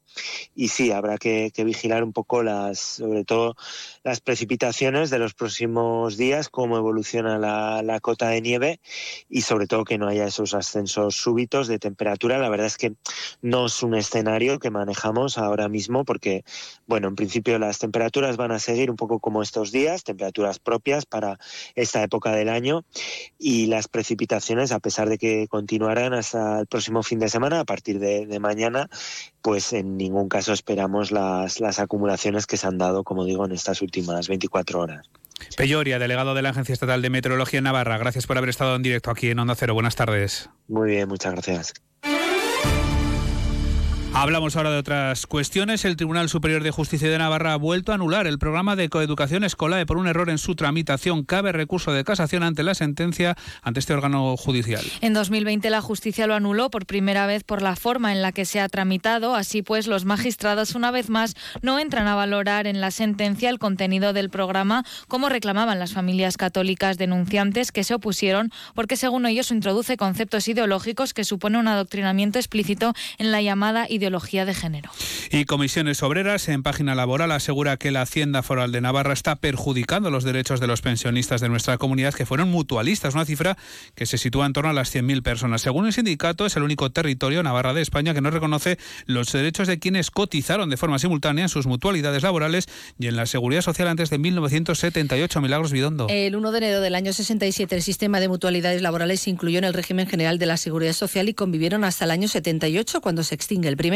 y 0.55 0.69
sí, 0.69 0.91
habrá 0.91 1.17
que, 1.17 1.51
vigilar 1.63 2.03
un 2.03 2.11
poco 2.11 2.43
las, 2.43 2.79
sobre 2.79 3.23
todo 3.23 3.55
las 4.03 4.19
precipitaciones 4.19 5.09
de 5.11 5.19
los 5.19 5.33
próximos 5.33 6.17
días, 6.17 6.49
cómo 6.49 6.77
evoluciona 6.77 7.37
la, 7.37 7.83
la, 7.83 7.99
cota 7.99 8.29
de 8.29 8.41
nieve 8.41 8.79
y 9.29 9.41
sobre 9.41 9.67
todo 9.67 9.85
que 9.85 9.99
no 9.99 10.07
haya 10.07 10.25
esos 10.25 10.55
ascensos 10.55 11.15
súbitos 11.15 11.67
de 11.67 11.77
temperatura. 11.77 12.39
La 12.39 12.49
verdad 12.49 12.65
es 12.65 12.77
que 12.77 12.93
no 13.41 13.67
es 13.67 13.83
un 13.83 13.95
escenario 13.95 14.59
que 14.59 14.71
manejamos 14.71 15.37
ahora 15.37 15.69
mismo 15.69 16.03
porque, 16.03 16.43
bueno, 16.87 17.07
en 17.07 17.15
principio 17.15 17.59
las 17.59 17.77
temperaturas 17.77 18.37
van 18.37 18.51
a 18.51 18.59
seguir 18.59 18.89
un 18.89 18.97
poco 18.97 19.19
como 19.19 19.43
estos 19.43 19.71
días, 19.71 20.03
temperaturas 20.03 20.59
propias 20.59 21.05
para 21.05 21.37
esta 21.75 22.01
época 22.01 22.31
del 22.31 22.49
año 22.49 22.83
y 23.37 23.67
las 23.67 23.87
precipitaciones, 23.87 24.71
a 24.71 24.79
pesar 24.79 25.09
de 25.09 25.19
que 25.19 25.47
continuarán 25.47 26.13
hasta 26.13 26.59
el 26.59 26.67
próximo 26.71 27.03
fin 27.03 27.19
de 27.19 27.29
semana, 27.29 27.59
a 27.59 27.65
partir 27.65 27.99
de, 27.99 28.25
de 28.25 28.39
mañana, 28.39 28.89
pues 29.43 29.73
en 29.73 29.97
ningún 29.97 30.29
caso 30.29 30.53
esperamos 30.53 31.11
las, 31.11 31.59
las 31.59 31.79
acumulaciones 31.79 32.47
que 32.47 32.57
se 32.57 32.65
han 32.65 32.79
dado, 32.79 33.03
como 33.03 33.25
digo, 33.25 33.45
en 33.45 33.51
estas 33.51 33.83
últimas 33.83 34.27
24 34.27 34.79
horas. 34.79 35.07
Peyoria, 35.57 35.99
delegado 35.99 36.33
de 36.33 36.41
la 36.41 36.49
Agencia 36.49 36.73
Estatal 36.73 37.01
de 37.01 37.09
Meteorología 37.09 37.59
en 37.59 37.65
Navarra, 37.65 37.97
gracias 37.97 38.25
por 38.25 38.37
haber 38.37 38.49
estado 38.49 38.75
en 38.75 38.83
directo 38.83 39.11
aquí 39.11 39.29
en 39.29 39.39
Onda 39.39 39.55
Cero. 39.55 39.73
Buenas 39.73 39.95
tardes. 39.95 40.49
Muy 40.67 40.91
bien, 40.91 41.07
muchas 41.07 41.33
gracias. 41.33 41.73
Hablamos 44.13 44.57
ahora 44.57 44.71
de 44.71 44.77
otras 44.77 45.25
cuestiones. 45.25 45.85
El 45.85 45.95
Tribunal 45.95 46.27
Superior 46.27 46.63
de 46.63 46.71
Justicia 46.71 47.09
de 47.09 47.17
Navarra 47.17 47.53
ha 47.53 47.55
vuelto 47.55 47.93
a 47.93 47.95
anular 47.95 48.27
el 48.27 48.39
programa 48.39 48.75
de 48.75 48.89
coeducación 48.89 49.45
escolar 49.45 49.85
por 49.85 49.97
un 49.97 50.05
error 50.05 50.29
en 50.29 50.37
su 50.37 50.53
tramitación. 50.53 51.23
Cabe 51.23 51.53
recurso 51.53 51.93
de 51.93 52.03
casación 52.03 52.43
ante 52.43 52.61
la 52.61 52.75
sentencia 52.75 53.37
ante 53.61 53.79
este 53.79 53.93
órgano 53.93 54.35
judicial. 54.35 54.83
En 54.99 55.13
2020 55.13 55.69
la 55.69 55.79
justicia 55.79 56.27
lo 56.27 56.35
anuló 56.35 56.69
por 56.69 56.85
primera 56.85 57.25
vez 57.25 57.45
por 57.45 57.61
la 57.61 57.77
forma 57.77 58.11
en 58.11 58.21
la 58.21 58.33
que 58.33 58.43
se 58.43 58.59
ha 58.59 58.67
tramitado. 58.67 59.33
Así 59.33 59.61
pues, 59.61 59.87
los 59.87 60.03
magistrados 60.03 60.75
una 60.75 60.91
vez 60.91 61.09
más 61.09 61.35
no 61.61 61.79
entran 61.79 62.07
a 62.07 62.15
valorar 62.15 62.67
en 62.67 62.81
la 62.81 62.91
sentencia 62.91 63.49
el 63.49 63.59
contenido 63.59 64.11
del 64.11 64.29
programa 64.29 64.83
como 65.07 65.29
reclamaban 65.29 65.79
las 65.79 65.93
familias 65.93 66.35
católicas 66.35 66.97
denunciantes 66.97 67.71
que 67.71 67.85
se 67.85 67.93
opusieron 67.93 68.51
porque 68.75 68.97
según 68.97 69.25
ellos 69.25 69.51
introduce 69.51 69.95
conceptos 69.95 70.49
ideológicos 70.49 71.13
que 71.13 71.23
supone 71.23 71.57
un 71.57 71.69
adoctrinamiento 71.69 72.39
explícito 72.39 72.93
en 73.17 73.31
la 73.31 73.41
llamada 73.41 73.85
ideología 73.87 74.00
de 74.09 74.53
género. 74.53 74.89
Y 75.29 75.45
Comisiones 75.45 76.01
Obreras 76.03 76.49
en 76.49 76.63
página 76.63 76.95
laboral 76.95 77.31
asegura 77.31 77.77
que 77.77 77.91
la 77.91 78.01
Hacienda 78.01 78.41
Foral 78.41 78.71
de 78.71 78.81
Navarra 78.81 79.13
está 79.13 79.35
perjudicando 79.35 80.09
los 80.09 80.23
derechos 80.23 80.59
de 80.59 80.67
los 80.67 80.81
pensionistas 80.81 81.41
de 81.41 81.49
nuestra 81.49 81.77
comunidad 81.77 82.13
que 82.13 82.25
fueron 82.25 82.49
mutualistas, 82.49 83.13
una 83.13 83.25
cifra 83.25 83.57
que 83.95 84.05
se 84.05 84.17
sitúa 84.17 84.45
en 84.45 84.53
torno 84.53 84.69
a 84.69 84.73
las 84.73 84.93
100.000 84.93 85.21
personas. 85.21 85.61
Según 85.61 85.85
el 85.85 85.93
sindicato, 85.93 86.45
es 86.45 86.55
el 86.55 86.63
único 86.63 86.89
territorio 86.91 87.43
Navarra 87.43 87.73
de 87.73 87.81
España 87.81 88.13
que 88.13 88.21
no 88.21 88.31
reconoce 88.31 88.77
los 89.05 89.31
derechos 89.31 89.67
de 89.67 89.79
quienes 89.79 90.09
cotizaron 90.09 90.69
de 90.69 90.77
forma 90.77 90.97
simultánea 90.97 91.43
en 91.43 91.49
sus 91.49 91.67
mutualidades 91.67 92.23
laborales 92.23 92.67
y 92.97 93.07
en 93.07 93.15
la 93.15 93.25
seguridad 93.25 93.61
social 93.61 93.87
antes 93.87 94.09
de 94.09 94.17
1978. 94.17 95.41
Milagros 95.41 95.71
Bidondo. 95.71 96.07
El 96.09 96.35
1 96.35 96.51
de 96.51 96.57
enero 96.57 96.81
del 96.81 96.95
año 96.95 97.13
67 97.13 97.75
el 97.75 97.81
sistema 97.81 98.19
de 98.19 98.27
mutualidades 98.27 98.81
laborales 98.81 99.21
se 99.21 99.29
incluyó 99.29 99.59
en 99.59 99.65
el 99.65 99.73
régimen 99.73 100.07
general 100.07 100.39
de 100.39 100.45
la 100.45 100.57
seguridad 100.57 100.93
social 100.93 101.29
y 101.29 101.33
convivieron 101.33 101.83
hasta 101.83 102.05
el 102.05 102.11
año 102.11 102.27
78 102.27 103.01
cuando 103.01 103.23
se 103.23 103.35
extingue 103.35 103.69
el 103.69 103.77
primer 103.77 103.90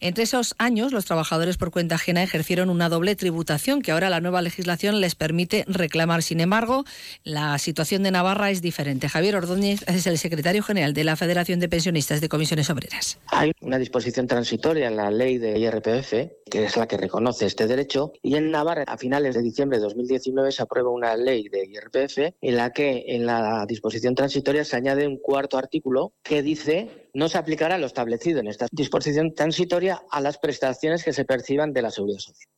entre 0.00 0.24
esos 0.24 0.54
años, 0.58 0.92
los 0.92 1.04
trabajadores 1.04 1.56
por 1.56 1.70
cuenta 1.70 1.96
ajena 1.96 2.22
ejercieron 2.22 2.70
una 2.70 2.88
doble 2.88 3.16
tributación 3.16 3.82
que 3.82 3.92
ahora 3.92 4.10
la 4.10 4.20
nueva 4.20 4.42
legislación 4.42 5.00
les 5.00 5.14
permite 5.14 5.64
reclamar. 5.68 6.22
Sin 6.22 6.40
embargo, 6.40 6.84
la 7.24 7.58
situación 7.58 8.02
de 8.02 8.10
Navarra 8.10 8.50
es 8.50 8.62
diferente. 8.62 9.08
Javier 9.08 9.36
Ordóñez 9.36 9.82
es 9.88 10.06
el 10.06 10.18
secretario 10.18 10.62
general 10.62 10.94
de 10.94 11.04
la 11.04 11.16
Federación 11.16 11.60
de 11.60 11.68
Pensionistas 11.68 12.20
de 12.20 12.28
Comisiones 12.28 12.70
Obreras. 12.70 13.18
Hay 13.28 13.52
una 13.60 13.78
disposición 13.78 14.26
transitoria 14.26 14.88
en 14.88 14.96
la 14.96 15.10
ley 15.10 15.38
de 15.38 15.58
IRPF, 15.58 16.12
que 16.50 16.64
es 16.64 16.76
la 16.76 16.86
que 16.86 16.96
reconoce 16.96 17.46
este 17.46 17.66
derecho, 17.66 18.12
y 18.22 18.36
en 18.36 18.50
Navarra, 18.50 18.84
a 18.86 18.96
finales 18.96 19.34
de 19.34 19.42
diciembre 19.42 19.78
de 19.78 19.84
2019, 19.84 20.52
se 20.52 20.62
aprueba 20.62 20.90
una 20.90 21.16
ley 21.16 21.48
de 21.48 21.66
IRPF 21.66 22.34
en 22.40 22.56
la 22.56 22.72
que 22.72 23.04
en 23.08 23.26
la 23.26 23.66
disposición 23.66 24.14
transitoria 24.14 24.64
se 24.64 24.76
añade 24.76 25.08
un 25.08 25.18
cuarto 25.18 25.58
artículo 25.58 26.12
que 26.22 26.42
dice 26.42 27.08
no 27.14 27.28
se 27.28 27.38
aplicará 27.38 27.78
lo 27.78 27.86
establecido 27.86 28.40
en 28.40 28.46
esta 28.46 28.68
disposición 28.70 29.34
transitoria 29.34 30.02
a 30.10 30.20
las 30.20 30.38
prestaciones 30.38 31.02
que 31.02 31.12
se 31.12 31.24
perciban 31.24 31.72
de 31.72 31.82
la 31.82 31.90
seguridad 31.90 32.20
social. 32.20 32.48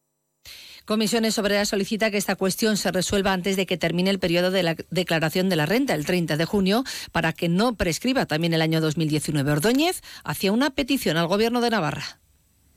Comisiones 0.85 1.38
Obreras 1.38 1.68
solicita 1.68 2.11
que 2.11 2.16
esta 2.16 2.37
cuestión 2.37 2.76
se 2.78 2.90
resuelva 2.90 3.33
antes 3.33 3.57
de 3.57 3.66
que 3.66 3.76
termine 3.76 4.11
el 4.11 4.18
periodo 4.18 4.50
de 4.50 4.62
la 4.62 4.76
declaración 4.90 5.49
de 5.50 5.57
la 5.57 5.66
renta, 5.66 5.95
el 5.95 6.07
30 6.07 6.38
de 6.38 6.45
junio, 6.47 6.83
para 7.12 7.35
que 7.35 7.49
no 7.49 7.76
prescriba 7.76 8.25
también 8.25 8.54
el 8.54 8.62
año 8.62 8.80
2019. 8.80 9.52
Ordóñez 9.52 10.02
hacía 10.25 10.50
una 10.50 10.71
petición 10.71 11.18
al 11.18 11.26
Gobierno 11.26 11.61
de 11.61 11.71
Navarra 11.71 12.21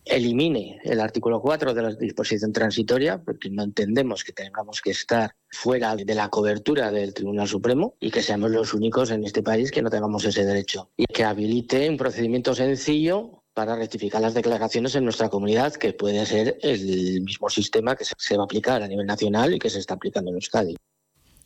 elimine 0.06 0.80
el 0.84 1.00
artículo 1.00 1.42
4 1.42 1.74
de 1.74 1.82
la 1.82 1.94
disposición 1.94 2.52
transitoria, 2.52 3.22
porque 3.24 3.50
no 3.50 3.64
entendemos 3.64 4.24
que 4.24 4.34
tengamos 4.34 4.82
que 4.82 4.92
estar 4.92 5.36
fuera 5.50 5.96
de 5.96 6.16
la 6.16 6.30
cobertura 6.30 6.92
del 6.92 7.14
Tribunal 7.14 7.48
Supremo 7.48 7.96
y 8.00 8.12
que 8.12 8.22
seamos 8.22 8.52
los 8.52 8.74
únicos 8.74 9.12
en 9.12 9.24
este 9.24 9.44
país 9.44 9.72
que 9.72 9.82
no 9.82 9.90
tengamos 9.90 10.26
ese 10.26 10.46
derecho. 10.46 10.90
Y 10.98 11.06
que 11.06 11.24
habilite 11.24 11.90
un 11.90 11.98
procedimiento 11.98 12.56
sencillo 12.56 13.44
para 13.54 13.76
rectificar 13.76 14.22
las 14.22 14.34
declaraciones 14.34 14.96
en 14.96 15.04
nuestra 15.04 15.30
comunidad, 15.30 15.74
que 15.74 15.94
puede 15.94 16.26
ser 16.26 16.58
el 16.62 17.22
mismo 17.22 17.50
sistema 17.50 17.96
que 17.96 18.06
se 18.06 18.38
va 18.38 18.44
a 18.44 18.46
aplicar 18.46 18.82
a 18.82 18.88
nivel 18.88 19.06
nacional 19.06 19.54
y 19.54 19.60
que 19.60 19.70
se 19.70 19.80
está 19.80 19.96
aplicando 19.96 20.32
en 20.32 20.36
Euskadi. 20.36 20.76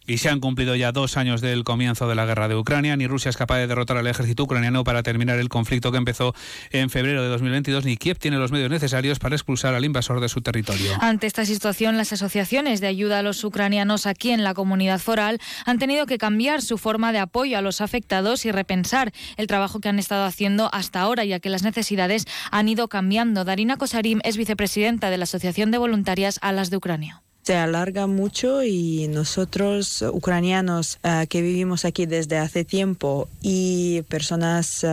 Y 0.07 0.19
se 0.19 0.29
han 0.29 0.39
cumplido 0.39 0.75
ya 0.75 0.91
dos 0.91 1.17
años 1.17 1.41
del 1.41 1.63
comienzo 1.63 2.07
de 2.07 2.15
la 2.15 2.25
guerra 2.25 2.47
de 2.47 2.55
Ucrania. 2.55 2.95
Ni 2.95 3.07
Rusia 3.07 3.29
es 3.29 3.38
capaz 3.38 3.57
de 3.57 3.67
derrotar 3.67 3.97
al 3.97 4.07
ejército 4.07 4.43
ucraniano 4.43 4.83
para 4.83 5.03
terminar 5.03 5.39
el 5.39 5.50
conflicto 5.50 5.91
que 5.91 5.97
empezó 5.97 6.33
en 6.71 6.89
febrero 6.89 7.24
de 7.24 7.29
2022, 7.29 7.85
ni 7.85 7.97
Kiev 7.97 8.19
tiene 8.19 8.38
los 8.38 8.51
medios 8.51 8.69
necesarios 8.69 9.19
para 9.19 9.35
expulsar 9.35 9.74
al 9.74 9.85
invasor 9.85 10.19
de 10.19 10.29
su 10.29 10.41
territorio. 10.41 10.91
Ante 11.00 11.27
esta 11.27 11.45
situación, 11.45 11.97
las 11.97 12.13
asociaciones 12.13 12.81
de 12.81 12.88
ayuda 12.88 13.19
a 13.19 13.24
los 13.24 13.43
ucranianos 13.43 14.05
aquí 14.05 14.31
en 14.31 14.43
la 14.43 14.53
comunidad 14.53 15.00
foral 15.00 15.39
han 15.65 15.79
tenido 15.79 16.05
que 16.05 16.17
cambiar 16.17 16.62
su 16.62 16.77
forma 16.77 17.12
de 17.12 17.19
apoyo 17.19 17.57
a 17.57 17.62
los 17.62 17.81
afectados 17.81 18.45
y 18.45 18.51
repensar 18.51 19.12
el 19.38 19.47
trabajo 19.47 19.79
que 19.79 19.89
han 19.89 20.00
estado 20.00 20.25
haciendo 20.25 20.69
hasta 20.74 21.01
ahora, 21.01 21.25
ya 21.25 21.39
que 21.39 21.50
las 21.50 21.63
necesidades 21.63 22.25
han 22.51 22.69
ido 22.69 22.88
cambiando. 22.88 23.43
Darina 23.43 23.77
Kosarim 23.77 24.19
es 24.24 24.38
vicepresidenta 24.38 25.09
de 25.09 25.17
la 25.17 25.24
Asociación 25.24 25.71
de 25.71 25.77
Voluntarias 25.77 26.39
Alas 26.41 26.69
de 26.69 26.77
Ucrania 26.77 27.25
se 27.45 27.55
alarga 27.55 28.07
mucho 28.07 28.63
y 28.63 29.07
nosotros 29.07 30.03
ucranianos 30.11 30.97
eh, 31.03 31.27
que 31.29 31.43
vivimos 31.43 31.85
aquí 31.85 32.07
desde 32.07 32.39
hace 32.39 32.65
tiempo 32.65 33.29
y 33.41 34.01
personas 34.09 34.83
eh, 34.83 34.87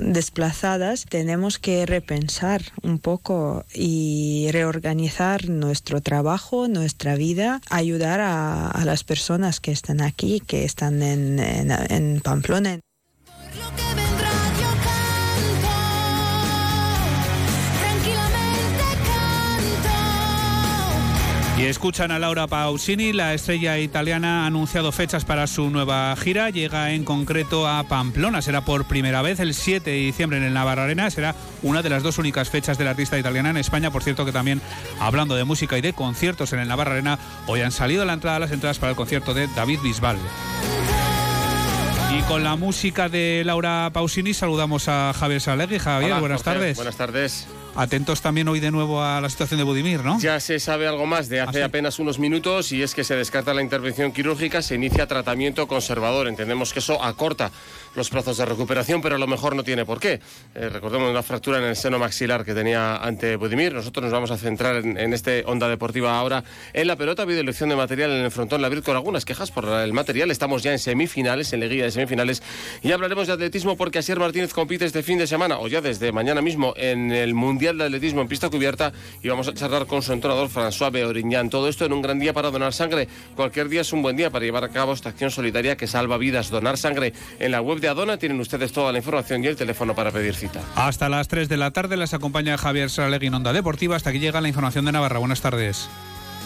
desplazadas 0.00 1.04
tenemos 1.06 1.58
que 1.58 1.84
repensar 1.84 2.62
un 2.82 2.98
poco 2.98 3.66
y 3.74 4.48
reorganizar 4.52 5.50
nuestro 5.50 6.00
trabajo, 6.00 6.66
nuestra 6.66 7.14
vida, 7.14 7.60
ayudar 7.68 8.20
a, 8.20 8.82
las 8.84 9.04
personas 9.04 9.60
que 9.60 9.70
están 9.70 10.00
aquí, 10.00 10.40
que 10.40 10.64
están 10.64 11.02
en, 11.02 11.38
en, 11.38 11.70
en 11.70 12.20
Pamplona. 12.20 12.80
Y 21.62 21.66
escuchan 21.66 22.10
a 22.10 22.18
Laura 22.18 22.48
Pausini, 22.48 23.12
la 23.12 23.34
estrella 23.34 23.78
italiana 23.78 24.42
ha 24.42 24.46
anunciado 24.48 24.90
fechas 24.90 25.24
para 25.24 25.46
su 25.46 25.70
nueva 25.70 26.12
gira. 26.16 26.50
Llega 26.50 26.90
en 26.90 27.04
concreto 27.04 27.68
a 27.68 27.84
Pamplona. 27.84 28.42
Será 28.42 28.64
por 28.64 28.86
primera 28.86 29.22
vez 29.22 29.38
el 29.38 29.54
7 29.54 29.88
de 29.88 29.96
diciembre 29.96 30.38
en 30.38 30.42
el 30.42 30.54
Navarra 30.54 30.82
Arena. 30.82 31.08
Será 31.08 31.36
una 31.62 31.80
de 31.80 31.88
las 31.88 32.02
dos 32.02 32.18
únicas 32.18 32.50
fechas 32.50 32.78
del 32.78 32.88
artista 32.88 33.16
italiana 33.16 33.50
en 33.50 33.58
España. 33.58 33.92
Por 33.92 34.02
cierto, 34.02 34.24
que 34.24 34.32
también 34.32 34.60
hablando 34.98 35.36
de 35.36 35.44
música 35.44 35.78
y 35.78 35.82
de 35.82 35.92
conciertos 35.92 36.52
en 36.52 36.58
el 36.58 36.66
Navarra 36.66 36.94
Arena, 36.94 37.20
hoy 37.46 37.60
han 37.60 37.70
salido 37.70 38.02
a 38.02 38.06
la 38.06 38.14
entrada 38.14 38.40
las 38.40 38.50
entradas 38.50 38.80
para 38.80 38.90
el 38.90 38.96
concierto 38.96 39.32
de 39.32 39.46
David 39.54 39.78
Bisbal. 39.84 40.18
Y 42.14 42.20
con 42.24 42.44
la 42.44 42.56
música 42.56 43.08
de 43.08 43.42
Laura 43.42 43.88
Pausini 43.90 44.34
saludamos 44.34 44.86
a 44.86 45.14
Javier 45.14 45.40
Salegui. 45.40 45.78
Javier, 45.78 46.20
buenas 46.20 46.42
tardes. 46.42 46.76
Buenas 46.76 46.96
tardes. 46.96 47.46
Atentos 47.74 48.20
también 48.20 48.46
hoy 48.48 48.60
de 48.60 48.70
nuevo 48.70 49.02
a 49.02 49.18
la 49.22 49.30
situación 49.30 49.56
de 49.56 49.64
Budimir, 49.64 50.04
¿no? 50.04 50.20
Ya 50.20 50.38
se 50.40 50.60
sabe 50.60 50.86
algo 50.86 51.06
más 51.06 51.30
de 51.30 51.40
hace 51.40 51.62
¿Ah, 51.62 51.66
apenas 51.66 51.98
unos 51.98 52.18
minutos 52.18 52.70
y 52.70 52.82
es 52.82 52.94
que 52.94 53.02
se 53.02 53.16
descarta 53.16 53.54
la 53.54 53.62
intervención 53.62 54.12
quirúrgica, 54.12 54.60
se 54.60 54.74
inicia 54.74 55.06
tratamiento 55.06 55.66
conservador. 55.66 56.28
Entendemos 56.28 56.74
que 56.74 56.80
eso 56.80 57.02
acorta 57.02 57.50
los 57.94 58.10
plazos 58.10 58.36
de 58.36 58.44
recuperación, 58.44 59.02
pero 59.02 59.16
a 59.16 59.18
lo 59.18 59.26
mejor 59.26 59.54
no 59.54 59.64
tiene 59.64 59.84
por 59.84 60.00
qué. 60.00 60.20
Eh, 60.54 60.68
recordemos 60.68 61.10
una 61.10 61.22
fractura 61.22 61.58
en 61.58 61.64
el 61.64 61.76
seno 61.76 61.98
maxilar 61.98 62.44
que 62.44 62.54
tenía 62.54 62.96
ante 62.96 63.36
Budimir. 63.36 63.72
Nosotros 63.72 64.04
nos 64.04 64.12
vamos 64.12 64.30
a 64.30 64.36
centrar 64.36 64.76
en, 64.76 65.12
este 65.12 65.44
onda 65.46 65.68
deportiva 65.68 66.18
ahora 66.18 66.44
en 66.72 66.86
la 66.86 66.96
pelota. 66.96 67.22
Ha 67.22 67.24
habido 67.24 67.40
elección 67.40 67.68
de 67.68 67.76
material 67.76 68.10
en 68.10 68.24
el 68.24 68.30
frontón 68.30 68.62
La 68.62 68.70
con 68.80 68.96
algunas 68.96 69.24
quejas 69.24 69.50
por 69.50 69.68
el 69.68 69.92
material. 69.92 70.30
Estamos 70.30 70.62
ya 70.62 70.72
en 70.72 70.78
semifinales, 70.78 71.52
en 71.52 71.60
leguía 71.60 71.84
de 71.84 71.90
semifinales. 71.90 72.42
Y 72.82 72.92
hablaremos 72.92 73.26
de 73.26 73.34
atletismo 73.34 73.76
porque 73.76 73.98
Asier 73.98 74.18
Martínez 74.18 74.54
compite 74.54 74.86
este 74.86 75.02
fin 75.02 75.18
de 75.18 75.26
semana 75.26 75.58
o 75.58 75.68
ya 75.68 75.82
desde 75.82 76.10
mañana 76.10 76.40
mismo 76.40 76.72
en 76.76 77.12
el 77.12 77.34
Mundial 77.34 77.76
de 77.76 77.84
Atletismo 77.84 78.22
en 78.22 78.28
pista 78.28 78.48
cubierta 78.48 78.92
y 79.22 79.28
vamos 79.28 79.48
a 79.48 79.54
charlar 79.54 79.86
con 79.86 80.02
su 80.02 80.12
entrenador 80.12 80.48
François 80.48 80.90
Beoriñán. 80.90 81.50
Todo 81.50 81.68
esto 81.68 81.84
en 81.84 81.92
un 81.92 82.00
gran 82.00 82.18
día 82.18 82.32
para 82.32 82.50
donar 82.50 82.72
sangre. 82.72 83.08
Cualquier 83.36 83.68
día 83.68 83.82
es 83.82 83.92
un 83.92 84.00
buen 84.00 84.16
día 84.16 84.30
para 84.30 84.44
llevar 84.44 84.64
a 84.64 84.70
cabo 84.70 84.94
esta 84.94 85.10
acción 85.10 85.30
solidaria 85.30 85.76
que 85.76 85.86
salva 85.86 86.16
vidas. 86.16 86.48
Donar 86.48 86.78
sangre 86.78 87.12
en 87.38 87.52
la 87.52 87.60
web 87.60 87.81
de 87.82 87.88
Adona 87.88 88.16
tienen 88.16 88.40
ustedes 88.40 88.72
toda 88.72 88.92
la 88.92 88.98
información 88.98 89.44
y 89.44 89.48
el 89.48 89.56
teléfono 89.56 89.94
para 89.94 90.10
pedir 90.10 90.34
cita. 90.34 90.62
Hasta 90.76 91.10
las 91.10 91.28
3 91.28 91.48
de 91.48 91.58
la 91.58 91.72
tarde 91.72 91.98
les 91.98 92.14
acompaña 92.14 92.56
Javier 92.56 92.88
Saralegui 92.88 93.26
en 93.26 93.34
Onda 93.34 93.52
Deportiva. 93.52 93.96
Hasta 93.96 94.10
aquí 94.10 94.20
llega 94.20 94.40
la 94.40 94.48
información 94.48 94.86
de 94.86 94.92
Navarra. 94.92 95.18
Buenas 95.18 95.42
tardes. 95.42 95.90